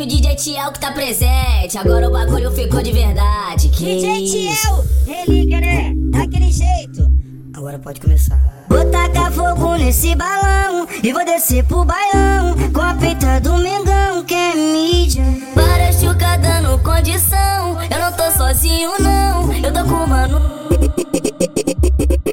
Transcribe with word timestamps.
que 0.00 0.04
o 0.04 0.06
DJ 0.06 0.34
Tiel 0.34 0.72
que 0.72 0.80
tá 0.80 0.92
presente. 0.92 1.76
Agora 1.76 2.08
o 2.08 2.12
bagulho 2.12 2.50
ficou 2.52 2.82
de 2.82 2.90
verdade. 2.90 3.68
Que 3.68 3.84
DJ 3.84 4.24
isso? 4.24 4.66
Tiel, 4.66 4.84
relíquia, 5.06 5.60
né? 5.60 5.92
Daquele 6.10 6.50
jeito. 6.50 7.10
Agora 7.54 7.78
pode 7.78 8.00
começar. 8.00 8.40
Vou 8.68 8.82
tacar 8.90 9.30
fogo 9.30 9.76
nesse 9.76 10.14
balão 10.14 10.86
e 11.02 11.12
vou 11.12 11.24
descer 11.24 11.64
pro 11.64 11.84
bailão 11.84 12.56
com 12.72 12.80
a 12.80 12.94
peita 12.94 13.40
do 13.40 13.58
Mengão 13.58 14.24
que 14.24 14.34
é 14.34 14.54
mídia. 14.54 15.24
Para 15.54 15.92
chuca 15.92 16.38
dando 16.38 16.82
condição. 16.82 17.76
Eu 17.90 17.98
não 18.00 18.12
tô 18.12 18.30
sozinho, 18.30 18.90
não. 19.00 19.52
Eu 19.52 19.72
tô 19.72 19.84
com 19.84 20.04
o 20.04 20.08
mano. 20.08 20.40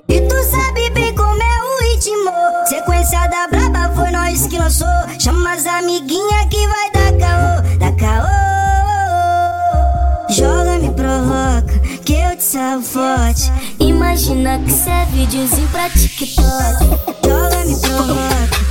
E 0.08 0.22
tu 0.22 0.44
sabe 0.44 0.90
bem 0.92 1.14
como 1.14 1.44
é 1.44 1.64
o 1.64 1.94
ritmo. 1.94 2.32
Sequência 2.66 3.28
da 3.28 3.48
braba 3.50 3.94
foi 3.94 4.12
nós 4.12 4.48
que 4.48 4.58
lançou. 4.58 4.88
Chama 5.20 5.54
as 5.54 5.66
amiguinhas 5.66 6.46
que 6.50 6.68
vai 6.68 6.92
dar 6.92 6.97
Joga, 10.38 10.78
me 10.78 10.92
provoca, 10.92 11.80
que 12.06 12.14
eu 12.14 12.38
te 12.38 12.44
salvo 12.44 12.86
forte. 12.86 13.52
Imagina 13.80 14.60
que 14.60 14.72
cê 14.72 14.92
é 14.92 15.06
videozinho 15.06 15.68
pra 15.70 15.90
TikTok. 15.90 16.46
Joga, 17.26 17.66
me 17.66 17.76
provoca, 17.82 18.67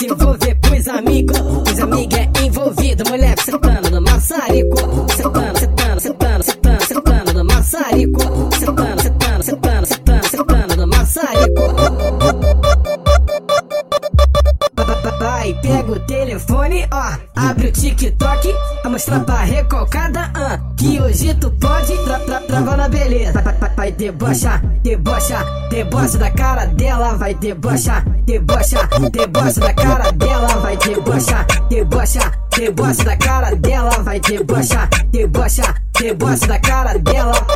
se 0.00 0.06
envolver 0.06 0.58
os 0.72 0.88
amigos. 0.88 1.38
Os 1.70 1.78
amigos 1.78 2.18
é 2.18 2.30
envolvido, 2.42 3.04
moleque 3.10 3.44
sentando 3.44 3.90
no 3.90 4.00
maçarico. 4.00 4.76
Sentando, 5.14 5.58
sentando, 5.58 6.00
sentando, 6.00 6.42
sentando, 6.42 6.84
sentando 6.86 7.34
no 7.34 7.44
maçarico. 7.44 8.20
Sentando, 8.58 9.02
sentando, 9.02 9.42
sentando, 9.42 9.86
sentando, 9.86 10.26
sentando 10.26 10.76
no 10.76 10.86
maçarico. 10.86 11.62
Vai, 15.18 15.52
pega 15.60 15.92
o 15.92 16.00
telefone, 16.00 16.88
ó. 16.90 17.18
Abre 17.36 17.68
o 17.68 17.72
TikTok, 17.72 18.54
pra 18.80 18.90
mostrar 18.90 19.20
pra 19.20 19.42
recalcada, 19.42 20.30
ah. 20.34 20.58
Que 20.78 20.98
hoje 20.98 21.34
tu 21.34 21.50
pode 21.50 21.92
tra 22.04 22.18
tra 22.20 22.40
travar 22.40 22.78
na 22.78 22.88
beleza. 22.88 23.42
Debochar, 24.00 24.62
debocha, 24.82 25.44
debocha 25.68 26.16
da 26.16 26.30
cara 26.30 26.64
dela. 26.64 27.18
Vai 27.18 27.34
debochar, 27.34 28.02
debocha, 28.24 28.88
debocha 29.12 29.60
da 29.60 29.74
cara 29.74 30.10
dela. 30.12 30.48
Vai 30.56 30.74
debochar, 30.78 31.46
debocha, 31.68 32.32
debocha 32.56 33.04
da 33.04 33.16
cara 33.18 33.54
dela. 33.56 33.90
Vai 34.02 34.18
debochar, 34.18 34.88
debocha, 35.10 35.74
debocha 36.00 36.46
da 36.46 36.58
cara 36.58 36.98
dela. 36.98 37.46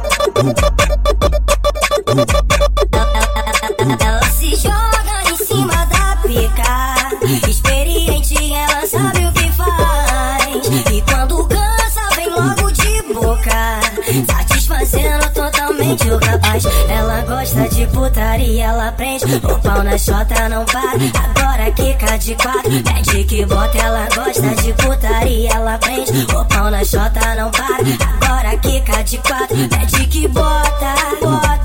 Ela 16.89 17.23
gosta 17.23 17.69
de 17.69 17.87
putaria, 17.89 18.67
ela 18.67 18.93
prende. 18.93 19.25
O 19.25 19.59
pau 19.59 19.83
na 19.83 19.99
chota 19.99 20.49
não 20.49 20.65
para. 20.65 20.93
Agora 21.31 21.71
quica 21.73 22.17
de 22.17 22.35
quatro. 22.37 22.71
Pede 22.83 23.25
que 23.25 23.45
bota, 23.45 23.77
ela 23.79 24.07
gosta 24.15 24.55
de 24.63 24.73
putaria, 24.75 25.51
ela 25.53 25.79
prende. 25.79 26.27
O 26.33 26.45
pau 26.45 26.71
na 26.71 26.85
chota 26.85 27.35
não 27.35 27.51
para. 27.51 27.83
Agora 28.23 28.57
quica 28.59 29.03
de 29.03 29.19
quatro. 29.19 29.57
Pede 29.69 30.07
que 30.07 30.29
bota, 30.29 30.95
bota, 31.21 31.49
bota, 31.49 31.64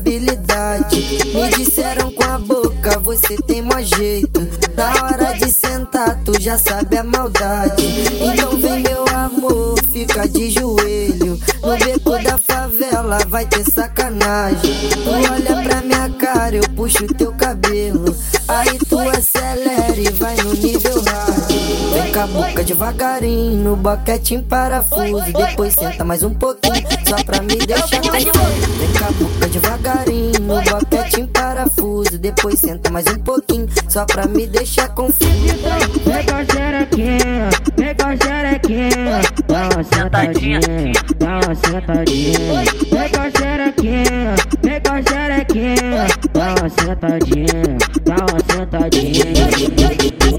habilidade. 0.00 1.00
Me 1.34 1.48
disseram 1.56 2.10
com 2.12 2.24
a 2.24 2.38
boca, 2.38 2.98
você 3.00 3.36
tem 3.46 3.62
mó 3.62 3.80
jeito. 3.80 4.40
Na 4.74 5.04
hora 5.04 5.34
de 5.34 5.52
sentar, 5.52 6.18
tu 6.24 6.40
já 6.40 6.58
sabe 6.58 6.96
a 6.96 7.04
maldade. 7.04 7.84
Então 8.20 8.56
vem, 8.56 8.80
meu 8.80 9.04
amor, 9.14 9.76
fica 9.92 10.26
de 10.26 10.50
joelho. 10.50 11.38
No 11.62 11.76
beco 11.78 12.22
da 12.22 12.38
favela 12.38 13.18
vai 13.28 13.46
ter 13.46 13.64
sacanagem. 13.70 14.74
Tu 15.04 15.10
olha 15.10 15.62
pra 15.62 15.80
minha 15.82 16.08
cara, 16.18 16.56
eu 16.56 16.68
puxo 16.74 17.06
teu 17.14 17.32
cabelo. 17.32 18.16
Aí 18.48 18.78
tu 18.88 18.98
acelera 18.98 19.96
e 19.96 20.10
vai 20.12 20.36
no 20.36 20.54
nível 20.54 21.02
hard. 21.06 21.29
Vem 22.10 22.12
com 22.12 22.20
a 22.22 22.26
boca 22.26 22.64
devagarinho, 22.64 23.62
no 23.62 23.76
boquete 23.76 24.34
em 24.34 24.42
parafuso. 24.42 25.32
Depois 25.32 25.74
senta 25.74 26.04
mais 26.04 26.24
um 26.24 26.34
pouquinho, 26.34 26.74
só 27.06 27.22
pra 27.22 27.40
me 27.40 27.54
deixar 27.54 28.00
confuso. 28.00 28.10
Vem 28.10 28.92
com 28.98 29.04
a 29.04 29.10
boca 29.12 29.48
devagarinho, 29.48 30.40
no 30.40 30.60
boquete 30.60 31.20
em 31.20 31.26
parafuso. 31.28 32.18
Depois 32.18 32.58
senta 32.58 32.90
mais 32.90 33.06
um 33.06 33.18
pouquinho, 33.20 33.68
só 33.88 34.04
pra 34.06 34.26
me 34.26 34.44
deixar 34.48 34.88
confuso. 34.88 35.30
Vem 35.30 36.26
com 36.26 36.34
a 36.34 36.44
xerequinha, 36.44 37.50
vem 37.76 37.94
com 37.94 38.06
a 38.06 38.16
xerequinha 38.16 39.20
Dá 39.46 39.68
uma 39.68 39.84
sentadinha, 39.84 40.92
dá 41.18 41.40
uma 41.46 41.54
sentadinha 41.54 42.38
Vem 42.90 43.08
com 43.10 43.20
a 43.20 43.30
xerequinha, 43.30 44.34
vem 45.00 45.04
com 45.04 45.14
a 45.14 45.20
xerequinha 45.20 46.06
Dá 46.32 46.54
uma 46.54 46.68
sentadinha, 46.68 47.78
dá 48.04 48.16
uma 48.16 48.40
sentadinha 48.54 49.24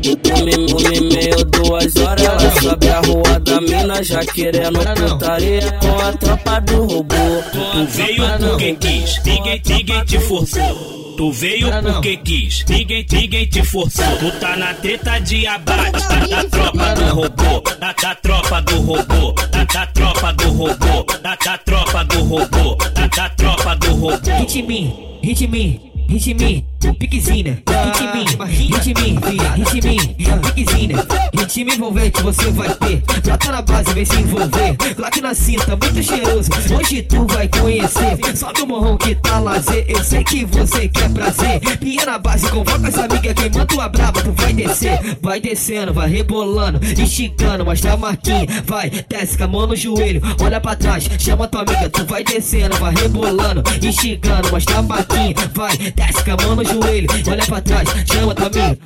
Uma 0.01 0.94
e 0.94 1.01
meia, 1.01 1.45
duas 1.45 1.95
horas, 1.95 2.25
ela 2.25 2.61
sobe 2.61 2.89
a 2.89 2.99
rua 3.01 3.39
da 3.39 3.61
mina 3.61 4.03
já 4.03 4.19
querendo 4.25 4.79
putaria 4.79 5.72
com 5.79 5.99
a 5.99 6.11
tropa 6.13 6.59
do 6.61 6.85
robô. 6.85 7.16
Tu 7.51 7.85
veio 7.88 8.23
porque 8.39 8.75
quis, 8.75 9.22
ninguém, 9.23 9.61
ninguém 9.67 10.05
te 10.05 10.19
forçou. 10.19 11.01
Tu 11.17 11.31
veio 11.31 11.67
porque 11.83 12.17
quis, 12.17 12.66
ninguém, 12.67 13.05
ninguém 13.11 13.45
te 13.45 13.63
forçou. 13.63 14.17
Tu 14.17 14.31
tá 14.39 14.55
na 14.57 14.73
treta 14.73 15.19
de 15.19 15.45
abate, 15.45 16.07
tá 16.07 16.25
da 16.25 16.43
tropa 16.45 16.95
do 16.95 17.16
robô, 17.16 17.61
da, 17.79 17.93
da 17.93 18.16
tropa 18.16 18.61
do 18.61 18.81
robô, 18.81 19.31
da, 19.51 19.63
da 19.66 19.85
tropa 19.88 20.33
do 20.33 20.51
robô, 20.51 21.00
da, 21.21 21.35
da 21.35 21.57
tropa 21.57 22.03
do 22.03 22.23
robô, 22.23 22.75
da, 22.93 23.07
da 23.07 23.29
tropa 23.29 23.75
do 23.75 23.95
robô. 23.95 24.31
Hit 24.39 24.61
me, 24.63 25.19
hit 25.21 25.47
me, 25.47 25.91
hit 26.09 26.33
me, 26.33 26.65
piquezinha. 26.93 27.61
Hit 27.67 28.03
me, 28.13 28.25
hit 28.47 28.93
me, 28.93 29.19
hit 29.55 29.81
me, 29.83 30.41
piquezinha. 30.41 31.05
Ritmo 31.33 31.73
envolvente 31.73 32.21
você 32.21 32.51
vai 32.51 32.73
ter. 32.75 33.01
Trata 33.21 33.51
na 33.51 33.61
base, 33.61 33.93
vem 33.93 34.05
se 34.05 34.15
envolver. 34.15 34.75
Claque 34.95 35.21
na 35.21 35.33
cinta, 35.33 35.75
muito 35.75 36.03
cheiroso. 36.03 36.49
Hoje 36.77 37.01
tu 37.03 37.25
vai 37.27 37.47
conhecer. 37.47 38.17
Sobe 38.35 38.61
o 38.61 38.67
morrão 38.67 38.97
que 38.97 39.15
tá 39.15 39.39
lazer. 39.39 39.85
Eu 39.87 40.03
sei 40.03 40.23
que 40.23 40.45
você 40.45 40.87
quer 40.87 41.09
prazer. 41.11 41.59
Pia 41.77 42.05
na 42.05 42.17
base, 42.17 42.49
convoca 42.49 42.87
essa 42.87 43.05
amiga. 43.05 43.33
Quem 43.33 43.49
manda 43.49 43.65
tua 43.65 43.87
braba, 43.87 44.21
tu 44.21 44.31
vai 44.31 44.53
descer. 44.53 45.17
Vai 45.21 45.39
descendo, 45.39 45.93
vai 45.93 46.09
rebolando, 46.09 46.79
esticando, 46.83 47.66
mostra 47.66 47.93
a 47.93 47.97
marquinha. 47.97 48.47
Vai, 48.66 48.89
desce 48.89 49.37
com 49.37 49.43
a 49.43 49.47
mão 49.47 49.67
no 49.67 49.75
joelho. 49.75 50.22
Olha 50.41 50.59
pra 50.59 50.75
trás, 50.75 51.09
chama 51.19 51.47
tua 51.47 51.61
amiga. 51.61 51.89
Tu 51.89 52.05
vai 52.05 52.23
descendo, 52.23 52.75
vai 52.77 52.93
rebolando, 52.93 53.63
esticando, 53.81 54.49
mostra 54.49 54.79
a 54.79 54.81
marquinha. 54.81 55.35
Vai, 55.53 55.77
desce 55.77 56.23
com 56.23 56.31
a 56.31 56.37
mão 56.37 56.55
no 56.55 56.63
joelho. 56.63 56.71
Olha 56.72 57.46
pra 57.46 57.62
trás, 57.62 57.90
chama 58.06 58.34
tua 58.34 58.47
amiga. 58.47 58.78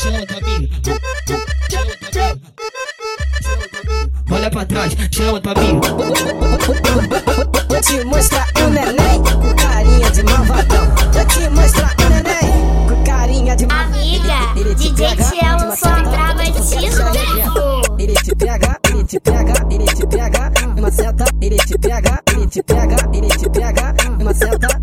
Chama 0.00 0.26
tua 0.26 0.38
amiga. 0.38 0.68
Chama 1.70 1.86
amiga. 1.98 2.40
Olha 4.30 4.50
pra 4.50 4.64
trás, 4.64 4.96
chama 5.12 5.40
tua 5.40 5.52
amiga. 5.52 5.88
Vou 7.68 7.80
te 7.82 8.04
mostrar 8.04 8.48
o 8.56 8.70
neném 8.70 9.22
com 9.22 9.54
carinha 9.54 10.10
de 10.10 10.22
malvadão. 10.22 10.86
Vou 11.12 11.26
te 11.26 11.48
mostrar 11.50 11.94
o 11.98 12.08
neném 12.08 12.88
com 12.88 13.04
carinha 13.04 13.54
de 13.54 13.64
Amiga, 13.64 14.54
Ele 14.56 14.74
te 14.74 14.90
DJ 14.90 15.16
Tiel 15.16 15.56
uma 15.56 15.76
só 15.76 15.94
seta, 15.94 16.10
trava 16.10 16.44
de 16.44 17.44
novo. 17.44 17.96
Ele 17.98 18.14
te 18.14 18.34
pega, 18.34 18.78
ele 18.88 19.04
te 19.04 19.20
pega, 19.20 19.52
ele 19.70 19.84
te 19.84 20.06
pega, 20.06 20.52
numa 20.74 20.90
seta, 20.90 21.24
ele 21.42 21.56
te 21.56 21.78
pega, 21.78 22.22
ele 22.32 22.46
te 22.46 22.62
pega, 22.62 22.96
ele 23.12 23.28
te 23.28 23.50
pega, 23.50 23.94
numa 24.18 24.32
seta, 24.32 24.77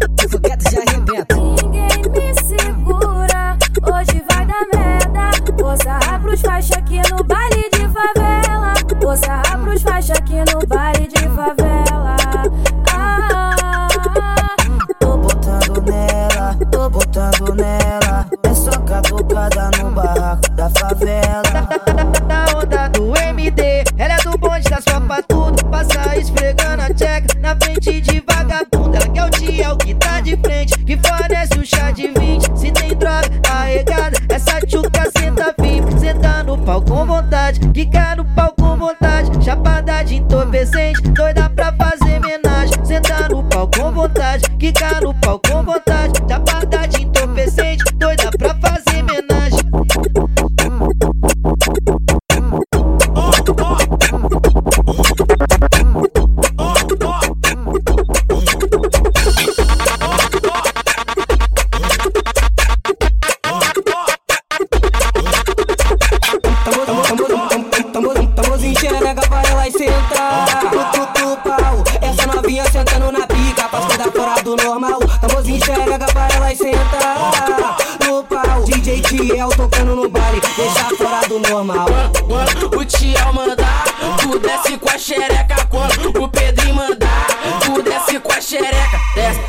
vontade, 43.95 44.45
no 45.01 45.13
Faz 74.25 74.42
coisa 74.42 74.42
fora 74.42 74.42
do 74.42 74.56
normal 74.56 75.00
Tamborzinho 75.22 75.63
xereca 75.63 76.06
pra 76.07 76.27
ela 76.36 76.56
sentar 76.56 77.77
No 78.06 78.24
pau, 78.24 78.63
DJ 78.63 79.01
Tiel 79.01 79.50
tocando 79.50 79.95
no 79.95 80.10
baile 80.10 80.42
Deixa 80.57 80.95
fora 80.98 81.27
do 81.27 81.39
normal 81.39 81.86
o 82.75 82.86
Tiel 82.86 83.33
mandar, 83.33 83.86
tu 84.22 84.39
desce 84.39 84.77
com 84.77 84.89
a 84.89 84.98
xereca. 84.98 85.56
Quando 85.69 86.24
o 86.24 86.27
Pedrinho 86.27 86.75
mandar, 86.75 87.27
tu 87.63 87.81
desce 87.81 88.19
com 88.19 88.31
a 88.31 88.42
xereca. 88.42 89.00
Desce, 89.16 89.39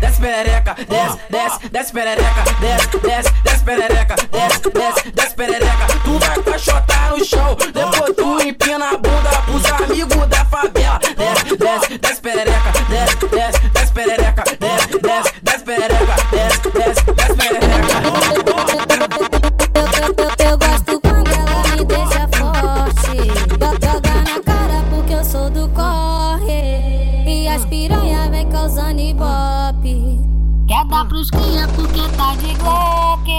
desce 0.00 0.20
perereca, 0.20 0.76
desce, 0.88 1.18
desce, 1.28 1.68
desce 1.70 1.92
perereca, 1.92 2.44
desce, 2.60 2.98
desce, 2.98 3.32
desce 3.42 3.64
perereca, 3.64 4.14
desce, 4.30 4.70
desce, 4.70 5.10
desce 5.10 5.34
perereca. 5.34 5.86
Tu 6.04 6.18
vai 6.18 6.42
caixotar 6.42 7.10
no 7.16 7.24
chão, 7.24 7.56
depois 7.72 8.16
tu 8.16 8.40
empina 8.40 8.67
Dar 30.98 31.04
pros 31.04 31.30
cria 31.30 31.68
porque 31.76 32.00
tá 32.16 32.34
de 32.34 32.54
glock. 32.54 33.30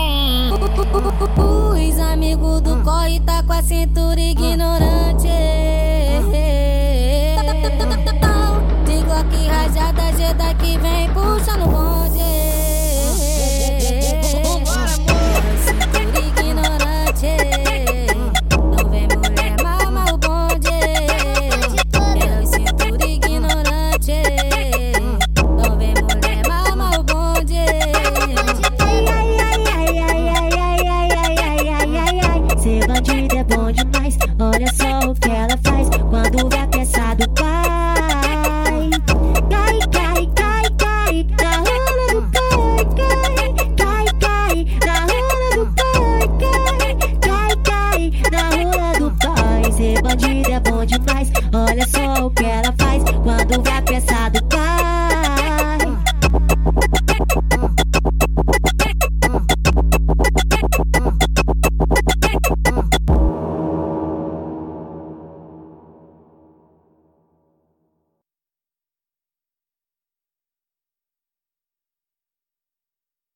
Os 1.74 2.00
amigos 2.00 2.62
do 2.62 2.82
corre 2.86 3.20
tá 3.20 3.44
com 3.44 3.52
a 3.52 3.62
cintura 3.62 4.18
ignorante. 4.18 5.28
De 8.86 9.04
glock 9.04 9.48
rajada, 9.50 10.14
jeda 10.18 10.54
que 10.54 10.78
vem 10.78 11.10
puxando 11.10 11.68
o 11.68 11.89